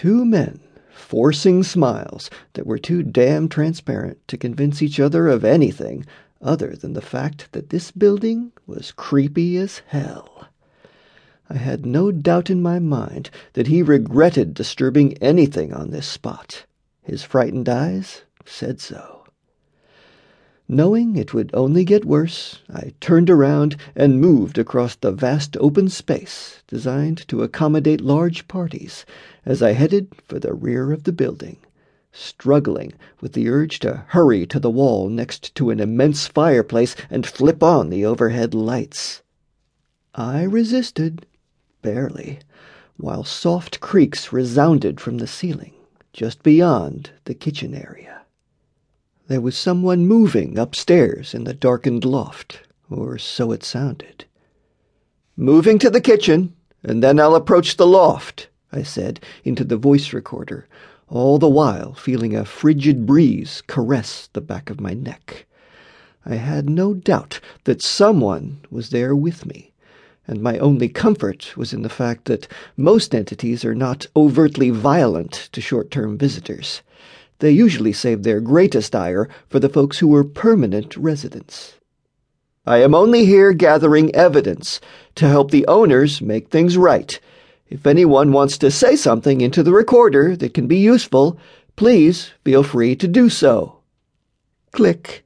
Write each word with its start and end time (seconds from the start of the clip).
Two 0.00 0.24
men 0.24 0.60
forcing 0.90 1.62
smiles 1.62 2.30
that 2.54 2.66
were 2.66 2.78
too 2.78 3.02
damn 3.02 3.50
transparent 3.50 4.16
to 4.28 4.38
convince 4.38 4.80
each 4.80 4.98
other 4.98 5.28
of 5.28 5.44
anything 5.44 6.06
other 6.40 6.74
than 6.74 6.94
the 6.94 7.02
fact 7.02 7.52
that 7.52 7.68
this 7.68 7.90
building 7.90 8.50
was 8.66 8.92
creepy 8.92 9.58
as 9.58 9.82
hell. 9.88 10.48
I 11.50 11.58
had 11.58 11.84
no 11.84 12.10
doubt 12.10 12.48
in 12.48 12.62
my 12.62 12.78
mind 12.78 13.28
that 13.52 13.66
he 13.66 13.82
regretted 13.82 14.54
disturbing 14.54 15.18
anything 15.18 15.74
on 15.74 15.90
this 15.90 16.06
spot. 16.06 16.64
His 17.02 17.22
frightened 17.22 17.68
eyes 17.68 18.22
said 18.46 18.80
so. 18.80 19.19
Knowing 20.72 21.16
it 21.16 21.34
would 21.34 21.50
only 21.52 21.84
get 21.84 22.04
worse, 22.04 22.60
I 22.72 22.92
turned 23.00 23.28
around 23.28 23.74
and 23.96 24.20
moved 24.20 24.56
across 24.56 24.94
the 24.94 25.10
vast 25.10 25.56
open 25.56 25.88
space 25.88 26.62
designed 26.68 27.26
to 27.26 27.42
accommodate 27.42 28.00
large 28.00 28.46
parties 28.46 29.04
as 29.44 29.64
I 29.64 29.72
headed 29.72 30.14
for 30.28 30.38
the 30.38 30.54
rear 30.54 30.92
of 30.92 31.02
the 31.02 31.12
building, 31.12 31.56
struggling 32.12 32.92
with 33.20 33.32
the 33.32 33.48
urge 33.48 33.80
to 33.80 34.04
hurry 34.10 34.46
to 34.46 34.60
the 34.60 34.70
wall 34.70 35.08
next 35.08 35.56
to 35.56 35.70
an 35.70 35.80
immense 35.80 36.28
fireplace 36.28 36.94
and 37.10 37.26
flip 37.26 37.64
on 37.64 37.90
the 37.90 38.04
overhead 38.04 38.54
lights. 38.54 39.22
I 40.14 40.44
resisted, 40.44 41.26
barely, 41.82 42.38
while 42.96 43.24
soft 43.24 43.80
creaks 43.80 44.32
resounded 44.32 45.00
from 45.00 45.18
the 45.18 45.26
ceiling 45.26 45.72
just 46.12 46.44
beyond 46.44 47.10
the 47.24 47.34
kitchen 47.34 47.74
area. 47.74 48.19
There 49.30 49.40
was 49.40 49.56
someone 49.56 50.08
moving 50.08 50.58
upstairs 50.58 51.34
in 51.34 51.44
the 51.44 51.54
darkened 51.54 52.04
loft, 52.04 52.62
or 52.90 53.16
so 53.16 53.52
it 53.52 53.62
sounded. 53.62 54.24
Moving 55.36 55.78
to 55.78 55.88
the 55.88 56.00
kitchen, 56.00 56.52
and 56.82 57.00
then 57.00 57.20
I'll 57.20 57.36
approach 57.36 57.76
the 57.76 57.86
loft, 57.86 58.48
I 58.72 58.82
said 58.82 59.20
into 59.44 59.62
the 59.62 59.76
voice 59.76 60.12
recorder, 60.12 60.66
all 61.08 61.38
the 61.38 61.48
while 61.48 61.94
feeling 61.94 62.34
a 62.34 62.44
frigid 62.44 63.06
breeze 63.06 63.62
caress 63.68 64.28
the 64.32 64.40
back 64.40 64.68
of 64.68 64.80
my 64.80 64.94
neck. 64.94 65.46
I 66.26 66.34
had 66.34 66.68
no 66.68 66.92
doubt 66.92 67.38
that 67.66 67.82
someone 67.82 68.58
was 68.68 68.90
there 68.90 69.14
with 69.14 69.46
me, 69.46 69.72
and 70.26 70.42
my 70.42 70.58
only 70.58 70.88
comfort 70.88 71.56
was 71.56 71.72
in 71.72 71.82
the 71.82 71.88
fact 71.88 72.24
that 72.24 72.48
most 72.76 73.14
entities 73.14 73.64
are 73.64 73.76
not 73.76 74.06
overtly 74.16 74.70
violent 74.70 75.50
to 75.52 75.60
short 75.60 75.92
term 75.92 76.18
visitors. 76.18 76.82
They 77.40 77.50
usually 77.50 77.92
save 77.92 78.22
their 78.22 78.40
greatest 78.40 78.94
ire 78.94 79.28
for 79.48 79.58
the 79.58 79.68
folks 79.68 79.98
who 79.98 80.08
were 80.08 80.24
permanent 80.24 80.96
residents. 80.96 81.74
I 82.66 82.82
am 82.82 82.94
only 82.94 83.24
here 83.24 83.52
gathering 83.52 84.14
evidence 84.14 84.78
to 85.16 85.26
help 85.26 85.50
the 85.50 85.66
owners 85.66 86.20
make 86.20 86.48
things 86.48 86.76
right. 86.76 87.18
If 87.68 87.86
anyone 87.86 88.32
wants 88.32 88.58
to 88.58 88.70
say 88.70 88.94
something 88.94 89.40
into 89.40 89.62
the 89.62 89.72
recorder 89.72 90.36
that 90.36 90.52
can 90.52 90.66
be 90.66 90.78
useful, 90.78 91.38
please 91.76 92.30
feel 92.44 92.62
free 92.62 92.94
to 92.96 93.08
do 93.08 93.30
so. 93.30 93.78
Click. 94.72 95.24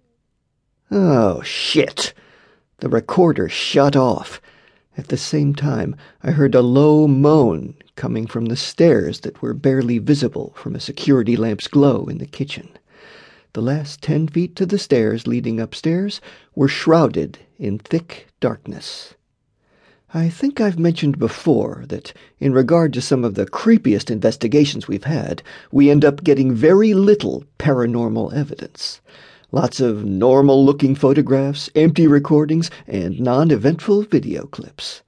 Oh, 0.92 1.42
shit. 1.42 2.14
The 2.78 2.88
recorder 2.88 3.48
shut 3.48 3.96
off. 3.96 4.40
At 4.97 5.09
the 5.09 5.17
same 5.17 5.55
time, 5.55 5.97
I 6.23 6.31
heard 6.31 6.55
a 6.55 6.62
low 6.62 7.09
moan 7.09 7.75
coming 7.97 8.27
from 8.27 8.47
the 8.47 8.56
stairs 8.56 9.20
that 9.20 9.42
were 9.42 9.55
barely 9.55 9.98
visible 9.98 10.53
from 10.56 10.75
a 10.75 10.81
security 10.81 11.37
lamp's 11.37 11.67
glow 11.67 12.06
in 12.06 12.19
the 12.19 12.27
kitchen. 12.27 12.69
The 13.55 13.62
last 13.62 14.03
ten 14.03 14.28
feet 14.28 14.55
to 14.56 14.67
the 14.67 14.78
stairs 14.78 15.27
leading 15.27 15.61
upstairs 15.61 16.20
were 16.55 16.69
shrouded 16.69 17.39
in 17.59 17.78
thick 17.78 18.28
darkness. 18.41 19.15
I 20.12 20.28
think 20.28 20.61
I've 20.61 20.78
mentioned 20.78 21.19
before 21.19 21.84
that, 21.89 22.12
in 22.39 22.53
regard 22.53 22.92
to 22.92 23.00
some 23.00 23.25
of 23.25 23.34
the 23.34 23.47
creepiest 23.47 24.12
investigations 24.12 24.87
we've 24.87 25.05
had, 25.05 25.42
we 25.72 25.91
end 25.91 26.05
up 26.05 26.22
getting 26.22 26.55
very 26.55 26.95
little 26.95 27.42
paranormal 27.59 28.33
evidence. 28.33 29.00
Lots 29.55 29.78
of 29.78 30.05
normal 30.05 30.64
looking 30.64 30.97
photographs, 30.97 31.70
empty 31.77 32.09
recordings, 32.09 32.72
and 32.88 33.20
non 33.20 33.53
eventful 33.53 34.03
video 34.03 34.47
clips. 34.47 35.03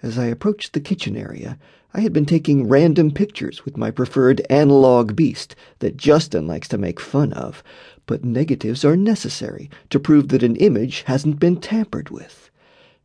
As 0.00 0.16
I 0.16 0.26
approached 0.26 0.74
the 0.74 0.80
kitchen 0.80 1.16
area, 1.16 1.58
I 1.92 2.02
had 2.02 2.12
been 2.12 2.24
taking 2.24 2.68
random 2.68 3.10
pictures 3.10 3.64
with 3.64 3.76
my 3.76 3.90
preferred 3.90 4.42
analog 4.48 5.16
beast 5.16 5.56
that 5.80 5.96
Justin 5.96 6.46
likes 6.46 6.68
to 6.68 6.78
make 6.78 7.00
fun 7.00 7.32
of, 7.32 7.64
but 8.06 8.24
negatives 8.24 8.84
are 8.84 8.96
necessary 8.96 9.68
to 9.88 9.98
prove 9.98 10.28
that 10.28 10.44
an 10.44 10.54
image 10.54 11.02
hasn't 11.08 11.40
been 11.40 11.56
tampered 11.56 12.10
with. 12.10 12.48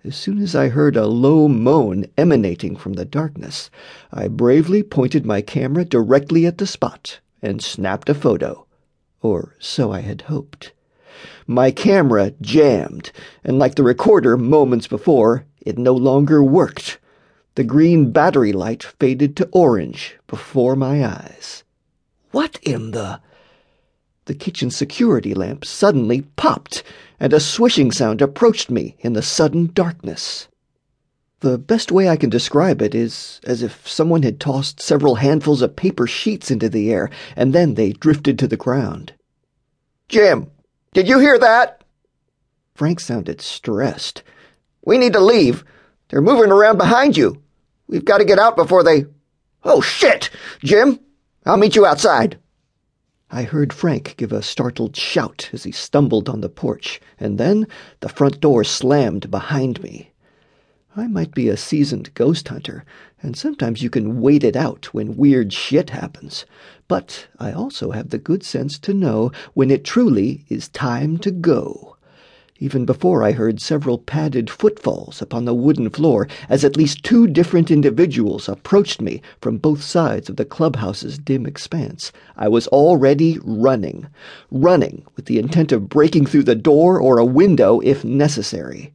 As 0.03 0.15
soon 0.15 0.37
as 0.37 0.55
I 0.55 0.67
heard 0.67 0.95
a 0.95 1.07
low 1.07 1.47
moan 1.47 2.05
emanating 2.15 2.75
from 2.75 2.93
the 2.93 3.05
darkness, 3.05 3.71
I 4.13 4.27
bravely 4.27 4.83
pointed 4.83 5.25
my 5.25 5.41
camera 5.41 5.83
directly 5.83 6.45
at 6.45 6.59
the 6.59 6.67
spot 6.67 7.21
and 7.41 7.59
snapped 7.59 8.07
a 8.07 8.13
photo. 8.13 8.64
Or 9.25 9.55
so 9.57 9.91
I 9.91 10.01
had 10.01 10.21
hoped. 10.29 10.71
My 11.47 11.71
camera 11.71 12.33
jammed, 12.41 13.11
and 13.43 13.57
like 13.57 13.73
the 13.73 13.81
recorder 13.81 14.37
moments 14.37 14.85
before, 14.85 15.45
it 15.61 15.79
no 15.79 15.93
longer 15.95 16.43
worked. 16.43 16.99
The 17.55 17.63
green 17.63 18.11
battery 18.11 18.53
light 18.53 18.83
faded 18.83 19.35
to 19.37 19.49
orange 19.51 20.15
before 20.27 20.75
my 20.75 21.03
eyes. 21.03 21.63
What 22.29 22.59
in 22.61 22.91
the... 22.91 23.19
The 24.25 24.35
kitchen 24.35 24.69
security 24.69 25.33
lamp 25.33 25.65
suddenly 25.65 26.21
popped, 26.35 26.83
and 27.19 27.33
a 27.33 27.39
swishing 27.39 27.91
sound 27.91 28.21
approached 28.21 28.69
me 28.69 28.95
in 28.99 29.13
the 29.13 29.23
sudden 29.23 29.71
darkness. 29.73 30.47
The 31.39 31.57
best 31.57 31.91
way 31.91 32.09
I 32.09 32.15
can 32.15 32.29
describe 32.29 32.81
it 32.81 32.95
is 32.95 33.41
as 33.43 33.61
if 33.61 33.87
someone 33.87 34.23
had 34.23 34.39
tossed 34.39 34.79
several 34.79 35.15
handfuls 35.15 35.61
of 35.61 35.75
paper 35.75 36.07
sheets 36.07 36.49
into 36.49 36.69
the 36.69 36.91
air, 36.91 37.09
and 37.35 37.53
then 37.53 37.73
they 37.73 37.91
drifted 37.91 38.39
to 38.39 38.47
the 38.47 38.55
ground. 38.55 39.13
Jim, 40.07 40.51
did 40.93 41.07
you 41.07 41.19
hear 41.19 41.37
that? 41.39 41.83
Frank 42.75 42.99
sounded 42.99 43.41
stressed. 43.41 44.23
We 44.85 44.97
need 44.97 45.13
to 45.13 45.19
leave. 45.19 45.63
They're 46.09 46.21
moving 46.21 46.51
around 46.51 46.77
behind 46.77 47.17
you. 47.17 47.41
We've 47.87 48.05
got 48.05 48.19
to 48.19 48.25
get 48.25 48.39
out 48.39 48.55
before 48.55 48.83
they. 48.83 49.05
Oh, 49.63 49.81
shit! 49.81 50.29
Jim, 50.59 50.99
I'll 51.45 51.57
meet 51.57 51.75
you 51.75 51.85
outside. 51.85 52.37
I 53.31 53.43
heard 53.43 53.73
Frank 53.73 54.15
give 54.17 54.31
a 54.31 54.41
startled 54.41 54.95
shout 54.95 55.49
as 55.51 55.63
he 55.63 55.71
stumbled 55.71 56.29
on 56.29 56.41
the 56.41 56.49
porch, 56.49 57.01
and 57.19 57.37
then 57.37 57.67
the 57.99 58.09
front 58.09 58.39
door 58.39 58.63
slammed 58.63 59.31
behind 59.31 59.81
me. 59.81 60.11
I 60.95 61.07
might 61.07 61.33
be 61.33 61.49
a 61.49 61.57
seasoned 61.57 62.13
ghost 62.13 62.47
hunter, 62.47 62.85
and 63.21 63.35
sometimes 63.35 63.81
you 63.81 63.89
can 63.89 64.21
wait 64.21 64.43
it 64.43 64.55
out 64.55 64.93
when 64.93 65.17
weird 65.17 65.51
shit 65.51 65.89
happens, 65.89 66.45
but 66.87 67.27
I 67.39 67.51
also 67.51 67.91
have 67.91 68.09
the 68.09 68.17
good 68.17 68.43
sense 68.43 68.79
to 68.79 68.93
know 68.93 69.31
when 69.53 69.71
it 69.71 69.83
truly 69.83 70.45
is 70.47 70.69
time 70.69 71.17
to 71.17 71.31
go 71.31 71.95
even 72.57 72.85
before 72.85 73.21
I 73.21 73.33
heard 73.33 73.59
several 73.59 73.97
padded 73.97 74.49
footfalls 74.49 75.21
upon 75.21 75.43
the 75.43 75.53
wooden 75.53 75.89
floor 75.89 76.27
as 76.47 76.63
at 76.63 76.77
least 76.77 77.03
two 77.03 77.27
different 77.27 77.69
individuals 77.69 78.47
approached 78.47 79.01
me 79.01 79.21
from 79.41 79.57
both 79.57 79.83
sides 79.83 80.29
of 80.29 80.37
the 80.37 80.45
clubhouse's 80.45 81.17
dim 81.17 81.45
expanse. 81.45 82.13
I 82.37 82.47
was 82.47 82.67
already 82.67 83.39
running, 83.43 84.07
running 84.51 85.03
with 85.17 85.25
the 85.25 85.37
intent 85.37 85.73
of 85.73 85.89
breaking 85.89 86.27
through 86.27 86.43
the 86.43 86.55
door 86.55 86.97
or 86.97 87.17
a 87.17 87.25
window 87.25 87.81
if 87.81 88.05
necessary. 88.05 88.93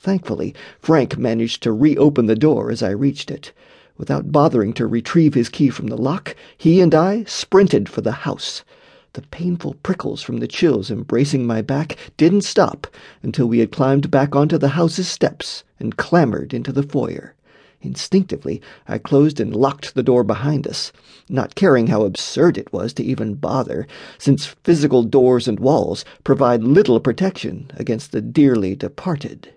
Thankfully, 0.00 0.54
Frank 0.78 1.18
managed 1.18 1.62
to 1.64 1.72
reopen 1.72 2.26
the 2.26 2.36
door 2.36 2.70
as 2.70 2.82
I 2.82 2.90
reached 2.90 3.30
it. 3.30 3.52
Without 3.96 4.30
bothering 4.30 4.72
to 4.74 4.86
retrieve 4.86 5.34
his 5.34 5.48
key 5.48 5.70
from 5.70 5.88
the 5.88 5.96
lock, 5.96 6.36
he 6.56 6.80
and 6.80 6.94
I 6.94 7.24
sprinted 7.24 7.88
for 7.88 8.00
the 8.00 8.12
house. 8.22 8.62
The 9.14 9.22
painful 9.22 9.74
prickles 9.82 10.22
from 10.22 10.38
the 10.38 10.46
chills 10.46 10.88
embracing 10.88 11.44
my 11.44 11.62
back 11.62 11.96
didn't 12.16 12.42
stop 12.42 12.86
until 13.24 13.46
we 13.46 13.58
had 13.58 13.72
climbed 13.72 14.08
back 14.08 14.36
onto 14.36 14.56
the 14.56 14.68
house's 14.68 15.08
steps 15.08 15.64
and 15.80 15.96
clambered 15.96 16.54
into 16.54 16.70
the 16.70 16.84
foyer. 16.84 17.34
Instinctively, 17.80 18.62
I 18.86 18.98
closed 18.98 19.40
and 19.40 19.54
locked 19.54 19.94
the 19.94 20.04
door 20.04 20.22
behind 20.22 20.68
us, 20.68 20.92
not 21.28 21.56
caring 21.56 21.88
how 21.88 22.04
absurd 22.04 22.56
it 22.56 22.72
was 22.72 22.92
to 22.94 23.02
even 23.02 23.34
bother, 23.34 23.88
since 24.18 24.46
physical 24.62 25.02
doors 25.02 25.48
and 25.48 25.58
walls 25.58 26.04
provide 26.22 26.62
little 26.62 27.00
protection 27.00 27.70
against 27.76 28.12
the 28.12 28.20
dearly 28.20 28.76
departed. 28.76 29.54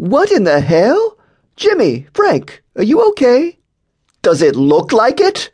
What 0.00 0.32
in 0.32 0.44
the 0.44 0.62
hell? 0.62 1.18
Jimmy, 1.56 2.06
Frank, 2.14 2.62
are 2.74 2.82
you 2.82 3.06
okay? 3.10 3.58
Does 4.22 4.40
it 4.40 4.56
look 4.56 4.94
like 4.94 5.20
it? 5.20 5.50